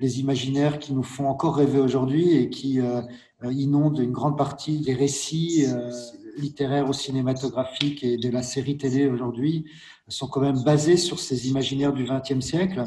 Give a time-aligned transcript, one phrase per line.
[0.00, 3.02] les imaginaires qui nous font encore rêver aujourd'hui et qui euh,
[3.42, 5.90] inondent une grande partie des récits euh,
[6.36, 9.66] littéraires ou cinématographiques et de la série télé aujourd'hui
[10.08, 12.82] sont quand même basés sur ces imaginaires du XXe siècle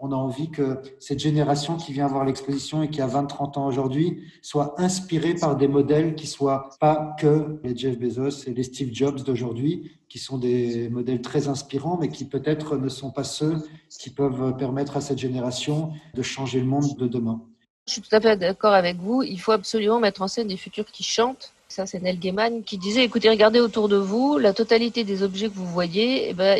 [0.00, 3.66] on a envie que cette génération qui vient voir l'exposition et qui a 20-30 ans
[3.66, 8.62] aujourd'hui soit inspirée par des modèles qui soient pas que les Jeff Bezos et les
[8.62, 13.24] Steve Jobs d'aujourd'hui, qui sont des modèles très inspirants, mais qui peut-être ne sont pas
[13.24, 13.56] ceux
[13.90, 17.42] qui peuvent permettre à cette génération de changer le monde de demain.
[17.86, 19.22] Je suis tout à fait d'accord avec vous.
[19.22, 21.52] Il faut absolument mettre en scène des futurs qui chantent.
[21.68, 25.48] Ça, c'est Neil Gaiman qui disait, écoutez, regardez autour de vous, la totalité des objets
[25.48, 26.58] que vous voyez, eh ben,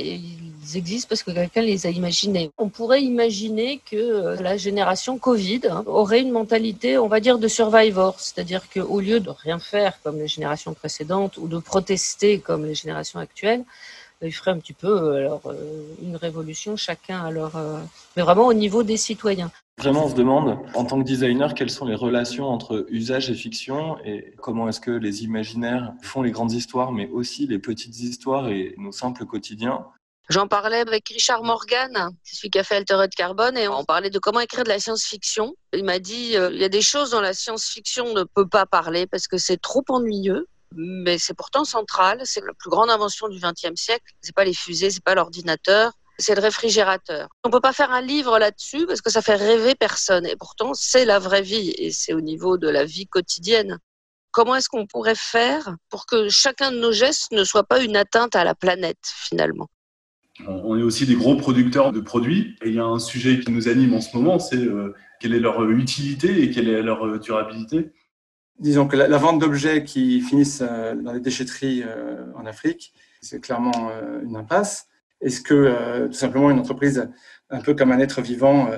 [0.77, 2.51] existent parce que quelqu'un les a imaginés.
[2.59, 7.39] On pourrait imaginer que euh, la génération Covid hein, aurait une mentalité, on va dire,
[7.39, 12.41] de survivor, c'est-à-dire qu'au lieu de rien faire comme les générations précédentes ou de protester
[12.41, 13.65] comme les générations actuelles,
[14.21, 17.53] ils feraient un petit peu euh, alors, euh, une révolution chacun leur,
[18.17, 19.51] mais vraiment au niveau des citoyens.
[19.79, 23.35] Vraiment, on se demande, en tant que designer, quelles sont les relations entre usage et
[23.35, 28.01] fiction et comment est-ce que les imaginaires font les grandes histoires, mais aussi les petites
[28.01, 29.87] histoires et nos simples quotidiens.
[30.29, 34.19] J'en parlais avec Richard Morgan, celui qui a fait Altered Carbone, et on parlait de
[34.19, 35.55] comment écrire de la science-fiction.
[35.73, 38.67] Il m'a dit, euh, il y a des choses dont la science-fiction ne peut pas
[38.67, 42.21] parler parce que c'est trop ennuyeux, mais c'est pourtant central.
[42.25, 44.05] C'est la plus grande invention du XXe siècle.
[44.21, 47.29] C'est pas les fusées, c'est pas l'ordinateur, c'est le réfrigérateur.
[47.43, 50.27] On peut pas faire un livre là-dessus parce que ça fait rêver personne.
[50.27, 53.79] Et pourtant, c'est la vraie vie et c'est au niveau de la vie quotidienne.
[54.31, 57.97] Comment est-ce qu'on pourrait faire pour que chacun de nos gestes ne soit pas une
[57.97, 59.69] atteinte à la planète finalement?
[60.47, 63.51] On est aussi des gros producteurs de produits et il y a un sujet qui
[63.51, 67.07] nous anime en ce moment, c'est euh, quelle est leur utilité et quelle est leur
[67.07, 67.91] euh, durabilité.
[68.59, 71.85] Disons que la, vente d'objets qui finissent euh, dans les déchetteries
[72.35, 73.91] en Afrique, c'est clairement
[74.25, 74.89] une impasse.
[75.21, 77.09] Est-ce que tout simplement une entreprise,
[77.51, 78.71] un peu comme un être vivant,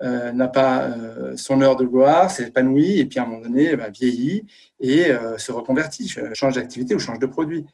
[0.00, 0.94] n'a pas
[1.36, 4.46] son heure de gloire, s'épanouit et puis à un moment donné bah, vieillit
[4.80, 7.66] et se reconvertit, change d'activité ou change de produit?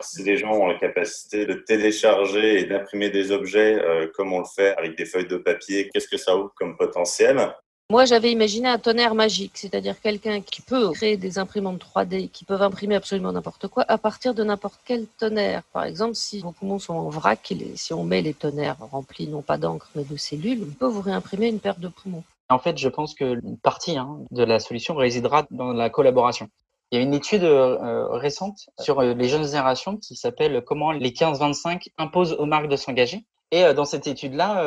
[0.00, 4.40] Si les gens ont la capacité de télécharger et d'imprimer des objets euh, comme on
[4.40, 7.54] le fait avec des feuilles de papier, qu'est-ce que ça ouvre comme potentiel?
[7.90, 12.44] Moi, j'avais imaginé un tonnerre magique, c'est-à-dire quelqu'un qui peut créer des imprimantes 3D qui
[12.44, 15.64] peuvent imprimer absolument n'importe quoi à partir de n'importe quel tonnerre.
[15.72, 19.42] Par exemple, si vos poumons sont en vrac, si on met les tonnerres remplis non
[19.42, 22.22] pas d'encre mais de cellules, on peut vous réimprimer une paire de poumons.
[22.48, 26.48] En fait, je pense que une partie hein, de la solution résidera dans la collaboration.
[26.90, 30.90] Il y a une étude euh, récente sur euh, les jeunes générations qui s'appelle Comment
[30.90, 33.24] les 15-25 imposent aux marques de s'engager.
[33.52, 34.64] Et euh, dans cette étude-là,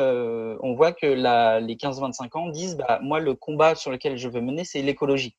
[0.62, 4.42] on voit que les 15-25 ans disent bah, Moi, le combat sur lequel je veux
[4.42, 5.36] mener, c'est l'écologie.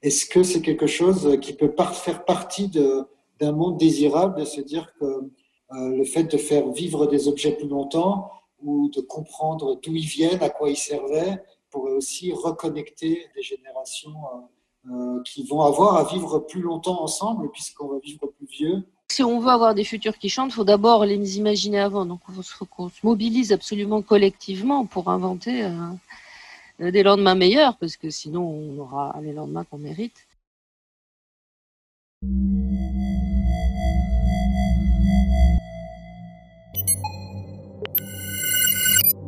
[0.00, 4.92] Est-ce que c'est quelque chose qui peut faire partie d'un monde désirable, de se dire
[4.98, 5.30] que
[5.70, 8.30] le fait de faire vivre des objets plus longtemps
[8.62, 11.42] ou de comprendre d'où ils viennent, à quoi ils servaient,
[11.72, 14.38] pourrait aussi reconnecter des générations euh,
[15.24, 18.82] qui vont avoir à vivre plus longtemps ensemble puisqu'on va vivre plus vieux.
[19.10, 22.06] Si on veut avoir des futurs qui chantent, il faut d'abord les imaginer avant.
[22.06, 27.96] Donc il faut qu'on se mobilise absolument collectivement pour inventer euh, des lendemains meilleurs parce
[27.96, 30.26] que sinon on aura les lendemains qu'on mérite.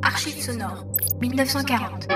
[0.03, 0.85] Archives sonores,
[1.21, 2.09] 1940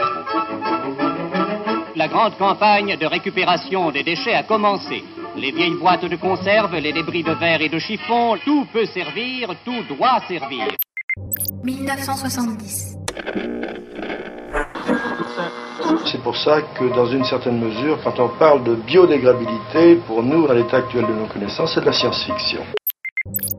[1.98, 5.02] la grande campagne de récupération des déchets a commencé.
[5.36, 9.50] Les vieilles boîtes de conserve, les débris de verre et de chiffon, tout peut servir,
[9.64, 10.68] tout doit servir.
[11.64, 12.96] 1970.
[16.06, 20.46] C'est pour ça que dans une certaine mesure, quand on parle de biodégradabilité, pour nous,
[20.46, 22.60] dans l'état actuel de nos connaissances, c'est de la science-fiction.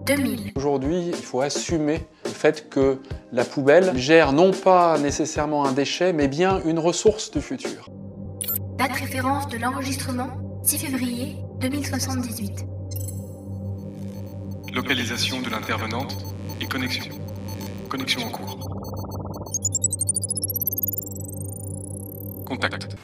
[0.06, 0.54] 2000.
[0.56, 3.00] Aujourd'hui, il faut assumer le fait que
[3.34, 7.90] la poubelle gère non pas nécessairement un déchet, mais bien une ressource du futur.
[8.80, 12.66] Date référence de l'enregistrement 6 février 2078.
[14.74, 16.16] Localisation de l'intervenante
[16.62, 17.04] et connexion.
[17.90, 18.58] Connexion en cours.
[22.46, 22.96] Contact.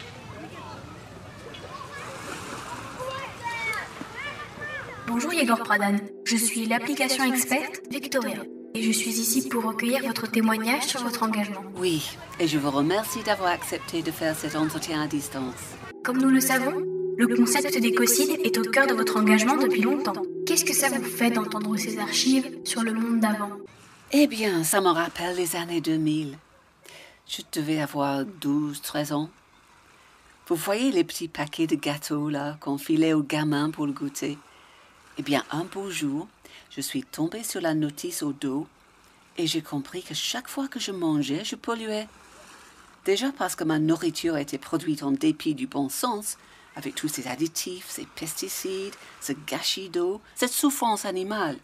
[5.08, 8.38] Bonjour Yegor Pradan, je suis l'application experte Victoria
[8.76, 11.64] et je suis ici pour recueillir votre témoignage sur votre engagement.
[11.78, 15.56] Oui, et je vous remercie d'avoir accepté de faire cet entretien à distance.
[16.04, 16.84] Comme nous le savons,
[17.18, 20.22] le concept d'écocide est au cœur de votre engagement depuis longtemps.
[20.46, 23.52] Qu'est-ce que ça vous fait d'entendre ces archives sur le monde d'avant?
[24.12, 26.38] Eh bien, ça me rappelle les années 2000.
[27.28, 29.30] Je devais avoir 12, 13 ans.
[30.48, 34.38] Vous voyez les petits paquets de gâteaux là qu'on filait aux gamins pour le goûter?
[35.18, 36.28] Eh bien, un beau jour,
[36.76, 38.68] je suis tombée sur la notice au dos
[39.38, 42.08] et j'ai compris que chaque fois que je mangeais, je polluais.
[43.06, 46.38] Déjà parce que ma nourriture était produite en dépit du bon sens,
[46.76, 51.58] avec tous ces additifs, ces pesticides, ce gâchis d'eau, cette souffrance animale.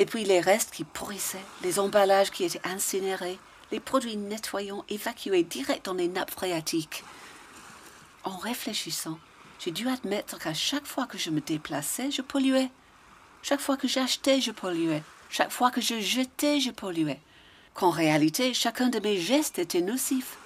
[0.00, 3.38] Et puis les restes qui pourrissaient, les emballages qui étaient incinérés,
[3.70, 7.04] les produits nettoyants évacués direct dans les nappes phréatiques.
[8.24, 9.18] En réfléchissant,
[9.60, 12.70] j'ai dû admettre qu'à chaque fois que je me déplaçais, je polluais.
[13.42, 15.02] Chaque fois que j'achetais, je polluais.
[15.28, 17.18] Chaque fois que je jetais, je polluais.
[17.74, 20.36] Qu'en réalité, chacun de mes gestes était nocif.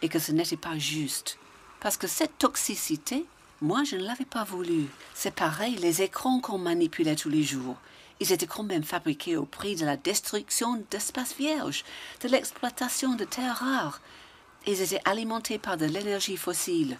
[0.00, 1.38] Et que ce n'était pas juste.
[1.80, 3.26] Parce que cette toxicité,
[3.60, 4.86] moi, je ne l'avais pas voulu.
[5.14, 7.76] C'est pareil, les écrans qu'on manipulait tous les jours.
[8.18, 11.84] Ils étaient quand même fabriqués au prix de la destruction d'espaces vierges,
[12.22, 14.00] de l'exploitation de terres rares.
[14.66, 16.96] Ils étaient alimentés par de l'énergie fossile.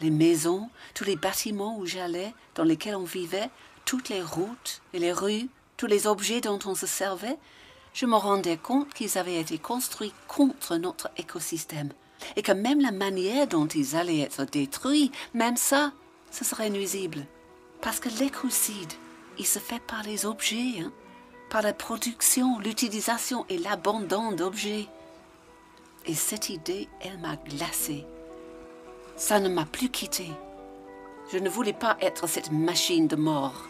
[0.00, 3.50] Les maisons, tous les bâtiments où j'allais, dans lesquels on vivait,
[3.88, 5.48] toutes les routes et les rues,
[5.78, 7.38] tous les objets dont on se servait,
[7.94, 11.94] je me rendais compte qu'ils avaient été construits contre notre écosystème
[12.36, 15.92] et que même la manière dont ils allaient être détruits, même ça,
[16.30, 17.24] ce serait nuisible.
[17.80, 18.92] Parce que l'écocide,
[19.38, 20.92] il se fait par les objets, hein,
[21.48, 24.86] par la production, l'utilisation et l'abandon d'objets.
[26.04, 28.04] Et cette idée, elle m'a glacée.
[29.16, 30.32] Ça ne m'a plus quittée.
[31.32, 33.64] Je ne voulais pas être cette machine de mort.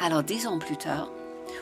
[0.00, 1.10] Alors dix ans plus tard,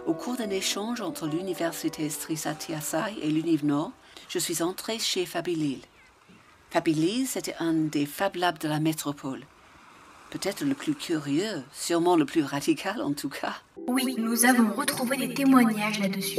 [0.06, 3.92] au cours d'un échange entre l'université Strisatiasai et l'Univ Nord,
[4.28, 5.80] je suis entrée chez Fabilil.
[6.70, 9.40] Fabilil, c'était un des Fab Labs de la métropole.
[10.30, 13.56] Peut-être le plus curieux, sûrement le plus radical en tout cas.
[13.88, 16.38] Oui, nous avons retrouvé des témoignages là-dessus.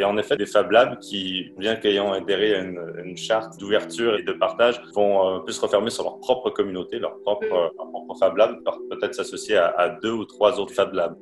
[0.00, 4.22] Et en effet, des Fab Labs qui, bien qu'ayant adhéré à une, charte d'ouverture et
[4.22, 8.34] de partage, vont euh, plus se refermer sur leur propre communauté, leur propre, euh, Fab
[8.38, 8.56] Lab,
[8.88, 11.18] peut-être s'associer à, deux ou trois autres Fab Labs.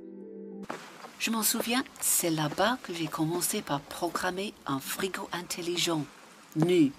[1.19, 6.05] Je m'en souviens, c'est là-bas que j'ai commencé par programmer un frigo intelligent,
[6.55, 6.93] nu,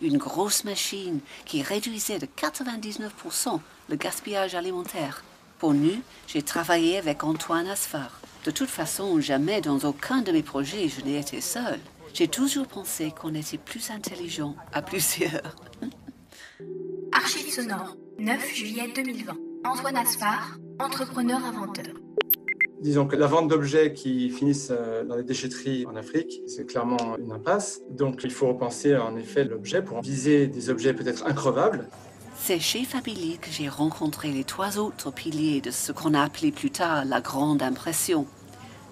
[0.00, 3.58] une grosse machine qui réduisait de 99%
[3.88, 5.24] le gaspillage alimentaire.
[5.58, 8.20] Pour nu, j'ai travaillé avec Antoine Asfar.
[8.46, 11.80] De toute façon, jamais dans aucun de mes projets je n'ai été seule.
[12.14, 15.56] J'ai toujours pensé qu'on était plus intelligent à plusieurs.
[17.12, 19.36] Archive sonore, 9 juillet 2020.
[19.64, 21.92] Antoine Asfar, entrepreneur-inventeur.
[22.80, 27.16] Disons que la vente d'objets qui finissent euh, dans les déchetteries en Afrique, c'est clairement
[27.18, 27.80] une impasse.
[27.90, 31.88] Donc il faut repenser en effet l'objet pour viser des objets peut-être increvables.
[32.38, 36.52] C'est chez Fabili que j'ai rencontré les trois autres piliers de ce qu'on a appelé
[36.52, 38.26] plus tard la grande impression.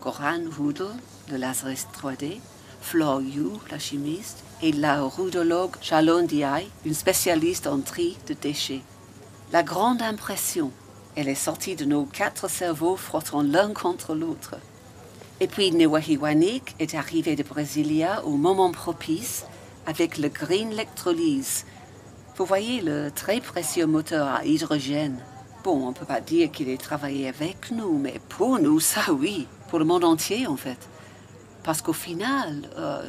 [0.03, 0.89] Goran Rudel,
[1.31, 2.41] le Lazarus 3D,
[2.81, 8.83] Flore Yu, la chimiste, et la rudologue Shalon Diaye, une spécialiste en tri de déchets.
[9.53, 10.73] La grande impression,
[11.15, 14.57] elle est sortie de nos quatre cerveaux frottant l'un contre l'autre.
[15.41, 19.45] Et puis Newahiwanik est arrivé de Brasilia au moment propice
[19.87, 21.67] avec le Green Electrolyse,
[22.37, 25.21] vous voyez le très précieux moteur à hydrogène.
[25.63, 29.13] Bon, on ne peut pas dire qu'il ait travaillé avec nous, mais pour nous, ça
[29.13, 29.47] oui.
[29.69, 30.89] Pour le monde entier, en fait.
[31.63, 33.09] Parce qu'au final, euh,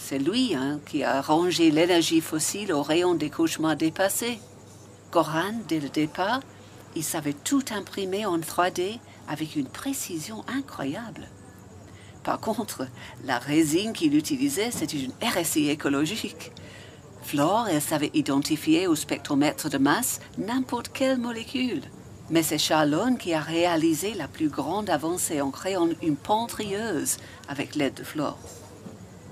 [0.00, 4.38] c'est lui hein, qui a rangé l'énergie fossile au rayon des cauchemars dépassés.
[5.12, 6.40] Goran, dès le départ,
[6.96, 8.98] il savait tout imprimer en 3D
[9.28, 11.28] avec une précision incroyable.
[12.22, 12.86] Par contre,
[13.26, 16.50] la résine qu'il utilisait, c'était une RSI écologique.
[17.24, 21.82] Flore, elle savait identifier au spectromètre de masse n'importe quelle molécule.
[22.30, 27.16] Mais c'est Charlone qui a réalisé la plus grande avancée en créant une pentrieuse
[27.48, 28.38] avec l'aide de Flore.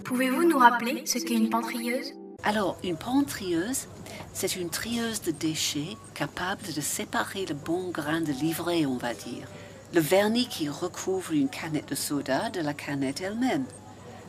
[0.04, 2.12] Pouvez-vous nous rappeler ce qu'est une pentrieuse?
[2.44, 3.86] Alors, une pentrieuse,
[4.32, 9.14] c'est une trieuse de déchets capable de séparer le bon grain de livret, on va
[9.14, 9.46] dire.
[9.94, 13.66] Le vernis qui recouvre une canette de soda de la canette elle-même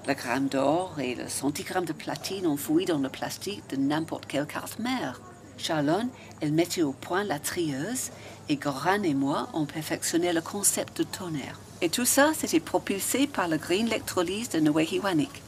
[0.08, 4.46] le gramme d'or et le centigramme de platine enfouis dans le plastique de n'importe quelle
[4.46, 5.22] carte mère.
[5.58, 6.10] Charlone,
[6.42, 8.12] elle mettait au point la trieuse
[8.50, 11.60] et Goran et moi, on perfectionnait le concept de tonnerre.
[11.82, 15.42] Et tout ça, c'était propulsé par le green electrolyse de Wanik.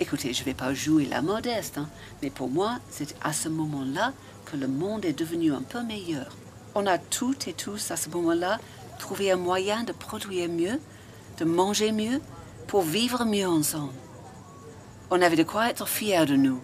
[0.00, 1.88] Écoutez, je ne vais pas jouer la modeste, hein,
[2.22, 4.12] mais pour moi, c'est à ce moment-là
[4.46, 6.36] que le monde est devenu un peu meilleur.
[6.74, 8.58] On a toutes et tous, à ce moment-là,
[8.98, 10.80] trouvé un moyen de produire mieux,
[11.38, 12.20] de manger mieux,
[12.70, 13.92] pour vivre mieux ensemble.
[15.10, 16.60] On avait de quoi être fiers de nous.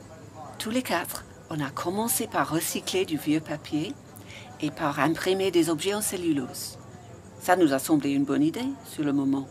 [0.56, 3.92] Tous les quatre, on a commencé par recycler du vieux papier
[4.60, 6.78] et par imprimer des objets en cellulose.
[7.40, 9.48] Ça nous a semblé une bonne idée sur le moment.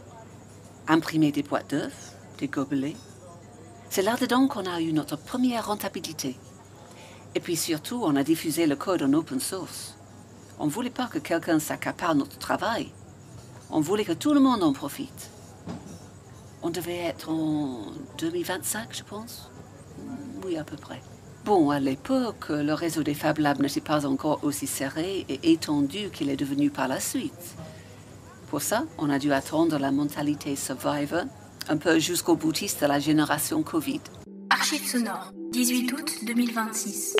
[0.88, 2.96] Imprimer des boîtes d'œufs, des gobelets.
[3.90, 6.38] C'est là-dedans qu'on a eu notre première rentabilité.
[7.36, 9.98] Et puis surtout, on a diffusé le code en open source.
[10.58, 12.94] On ne voulait pas que quelqu'un s'accapare notre travail.
[13.70, 15.35] On voulait que tout le monde en profite.
[16.68, 19.52] On devait être en 2025, je pense.
[20.44, 21.00] Oui, à peu près.
[21.46, 26.10] Bon, à l'époque, le réseau des Fab Labs n'était pas encore aussi serré et étendu
[26.12, 27.56] qu'il est devenu par la suite.
[28.48, 31.26] Pour ça, on a dû attendre la mentalité survivor,
[31.70, 34.02] un peu jusqu'au boutiste de la génération Covid.
[34.50, 37.16] Archive sonore, 18 août 2026.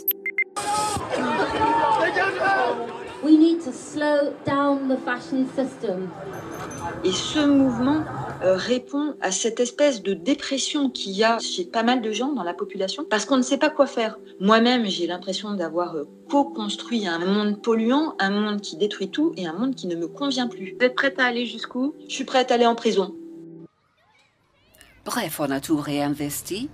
[3.24, 6.10] We need to slow down the fashion system.
[7.04, 8.04] Et ce mouvement
[8.54, 12.44] répond à cette espèce de dépression qu'il y a chez pas mal de gens dans
[12.44, 14.18] la population parce qu'on ne sait pas quoi faire.
[14.40, 19.48] Moi-même, j'ai l'impression d'avoir euh, co-construit un monde polluant, un monde qui détruit tout et
[19.48, 20.76] un monde qui ne me convient plus.
[20.78, 21.96] Vous êtes prête à aller jusqu'où?
[22.08, 23.16] Je suis prête à aller en prison.
[25.06, 26.70] Bref, on a tout réinvesti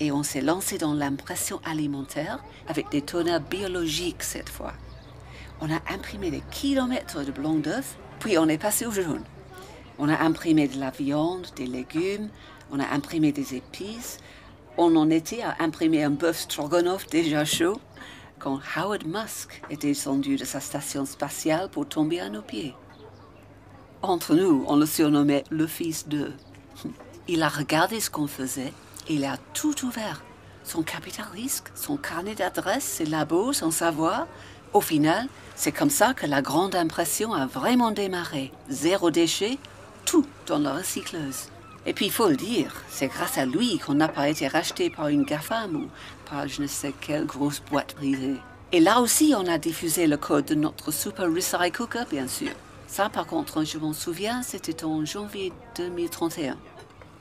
[0.00, 4.72] et on s'est lancé dans l'impression alimentaire avec des toneurs biologiques cette fois.
[5.60, 9.22] On a imprimé des kilomètres de blanc d'œuf, puis on est passé au jaune.
[10.04, 12.28] On a imprimé de la viande, des légumes,
[12.72, 14.18] on a imprimé des épices.
[14.76, 17.80] On en était à imprimer un bœuf stroganoff déjà chaud
[18.40, 22.74] quand Howard Musk est descendu de sa station spatiale pour tomber à nos pieds.
[24.02, 26.32] Entre nous, on le surnommait le fils de.
[27.28, 28.72] Il a regardé ce qu'on faisait
[29.06, 30.24] et il a tout ouvert.
[30.64, 34.26] Son capital risque, son carnet d'adresses, ses labos, son savoir.
[34.72, 38.50] Au final, c'est comme ça que la grande impression a vraiment démarré.
[38.68, 39.58] Zéro déchet,
[40.46, 41.48] dans la recycleuse.
[41.86, 44.90] Et puis il faut le dire, c'est grâce à lui qu'on n'a pas été racheté
[44.90, 45.88] par une GAFAM ou
[46.30, 48.36] par je ne sais quelle grosse boîte privée.
[48.70, 52.50] Et là aussi, on a diffusé le code de notre Super Recycle Cooker, bien sûr.
[52.86, 56.56] Ça, par contre, je m'en souviens, c'était en janvier 2031.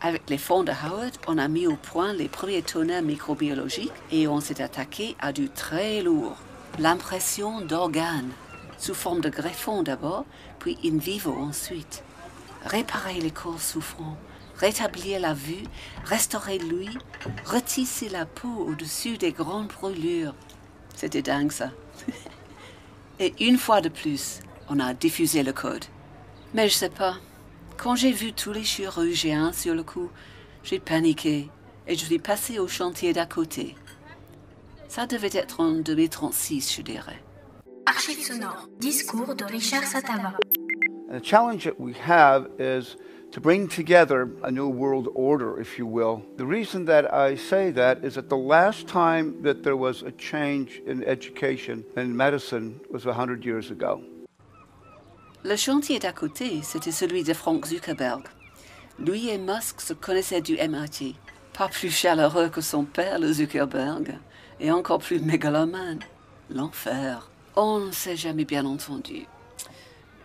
[0.01, 4.27] Avec les fonds de Howard, on a mis au point les premiers tonnerres microbiologiques et
[4.27, 6.37] on s'est attaqué à du très lourd.
[6.79, 8.31] L'impression d'organes,
[8.77, 10.25] sous forme de greffons d'abord,
[10.59, 12.03] puis in vivo ensuite
[12.65, 14.17] réparer les corps souffrants,
[14.57, 15.63] rétablir la vue,
[16.05, 16.97] restaurer l'ouïe,
[17.45, 20.35] retisser la peau au-dessus des grandes brûlures.
[20.95, 21.71] C'était dingue ça.
[23.19, 24.39] Et une fois de plus,
[24.69, 25.85] on a diffusé le code.
[26.53, 27.17] Mais je sais pas,
[27.77, 30.09] quand j'ai vu tous les chirurgiens sur le coup,
[30.63, 31.49] j'ai paniqué
[31.87, 33.75] et je suis passé au chantier d'à côté.
[34.87, 37.23] Ça devait être en 2036, je dirais.
[37.85, 40.33] Archive sonore, discours de Richard Satava.
[41.11, 42.95] And the challenge that we have is
[43.33, 46.23] to bring together a new world order, if you will.
[46.37, 50.11] The reason that I say that is that the last time that there was a
[50.13, 54.01] change in education and medicine was 100 years ago.
[55.43, 58.23] Le chantier d'à côté, c'était celui de Frank Zuckerberg.
[58.97, 61.17] Lui et Musk se connaissaient du MIT.
[61.51, 64.17] Pas plus chaleureux que son père, le Zuckerberg,
[64.61, 65.99] et encore plus mégalomane.
[66.49, 67.29] L'enfer.
[67.57, 69.25] On ne s'est jamais bien entendu.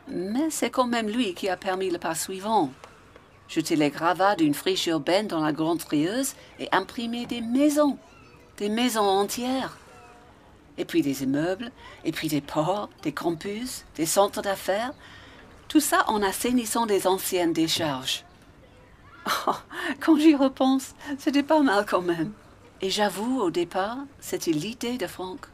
[0.08, 2.70] Mais c'est quand même lui qui a permis le pas suivant.
[3.70, 7.98] Les gravats d'une friche urbaine dans la grande frieuse et imprimer des maisons,
[8.58, 9.78] des maisons entières.
[10.78, 11.70] Et puis des immeubles,
[12.04, 14.92] et puis des ports, des campus, des centres d'affaires.
[15.68, 18.24] Tout ça en assainissant des anciennes décharges.
[19.48, 19.54] Oh,
[20.00, 22.32] quand j'y repense, c'était pas mal quand même.
[22.80, 25.46] Et j'avoue, au départ, c'était l'idée de Franck.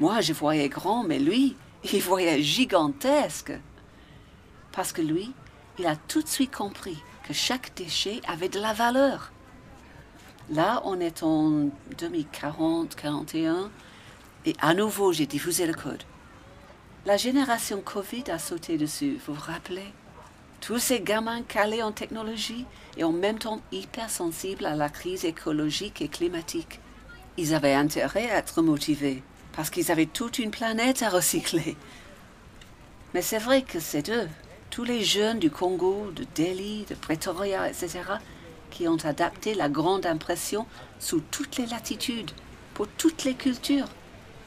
[0.00, 1.56] Moi, je voyais grand, mais lui,
[1.90, 3.52] il voyait gigantesque.
[4.72, 5.32] Parce que lui,
[5.78, 9.32] il a tout de suite compris que chaque déchet avait de la valeur.
[10.50, 13.68] Là, on est en 2040-41
[14.44, 16.02] et à nouveau, j'ai diffusé le code.
[17.06, 19.92] La génération Covid a sauté dessus, vous vous rappelez?
[20.60, 22.64] Tous ces gamins calés en technologie
[22.96, 26.80] et en même temps hypersensibles à la crise écologique et climatique.
[27.36, 29.22] Ils avaient intérêt à être motivés
[29.52, 31.76] parce qu'ils avaient toute une planète à recycler.
[33.14, 34.28] Mais c'est vrai que c'est eux,
[34.70, 38.00] tous les jeunes du Congo, de Delhi, de Pretoria, etc.,
[38.70, 40.66] qui ont adapté la grande impression
[40.98, 42.30] sous toutes les latitudes,
[42.72, 43.88] pour toutes les cultures,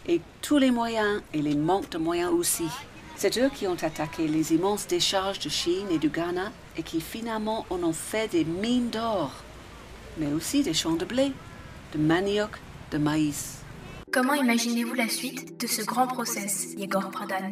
[0.07, 2.67] et tous les moyens et les manques de moyens aussi.
[3.15, 7.01] C'est eux qui ont attaqué les immenses décharges de Chine et du Ghana et qui
[7.01, 9.31] finalement en ont fait des mines d'or,
[10.17, 11.31] mais aussi des champs de blé,
[11.93, 12.51] de manioc,
[12.91, 13.64] de maïs.
[14.15, 17.51] Comment imaginez-vous la suite de ce grand process, Yegor Pradhan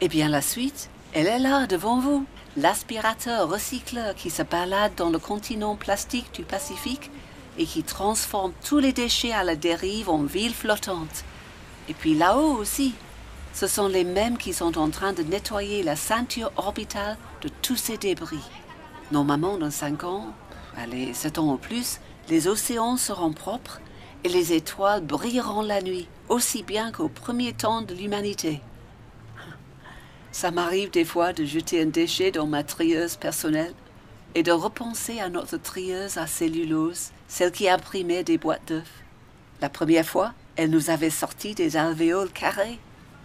[0.00, 2.26] Eh bien, la suite, elle est là devant vous.
[2.56, 7.12] L'aspirateur recycleur qui se balade dans le continent plastique du Pacifique
[7.56, 11.22] et qui transforme tous les déchets à la dérive en villes flottantes.
[11.88, 12.94] Et puis là-haut aussi,
[13.54, 17.76] ce sont les mêmes qui sont en train de nettoyer la ceinture orbitale de tous
[17.76, 18.50] ces débris.
[19.12, 20.34] Normalement, dans cinq ans,
[20.76, 23.80] Allez, sept ans en plus, les océans seront propres
[24.24, 28.60] et les étoiles brilleront la nuit, aussi bien qu'au premier temps de l'humanité.
[30.30, 33.74] Ça m'arrive des fois de jeter un déchet dans ma trieuse personnelle
[34.34, 39.02] et de repenser à notre trieuse à cellulose, celle qui imprimait des boîtes d'œufs.
[39.60, 42.78] La première fois, elle nous avait sorti des alvéoles carrés.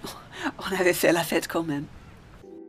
[0.60, 1.86] On avait fait la fête quand même.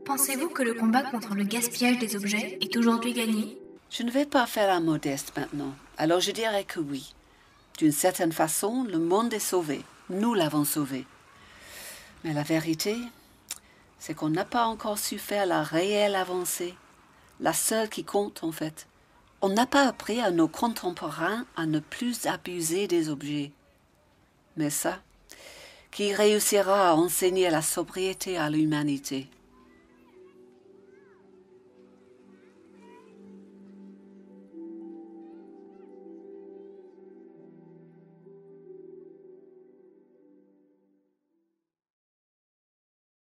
[0.04, 3.58] Pensez-vous que le combat contre le gaspillage des objets est aujourd'hui gagné?
[3.90, 7.14] Je ne vais pas faire un modeste maintenant, alors je dirais que oui.
[7.78, 9.85] D'une certaine façon, le monde est sauvé.
[10.11, 11.06] Nous l'avons sauvé.
[12.25, 12.97] Mais la vérité,
[14.00, 16.75] c'est qu'on n'a pas encore su faire la réelle avancée,
[17.38, 18.88] la seule qui compte en fait.
[19.42, 23.52] On n'a pas appris à nos contemporains à ne plus abuser des objets.
[24.56, 24.99] Mais ça,
[25.92, 29.28] qui réussira à enseigner la sobriété à l'humanité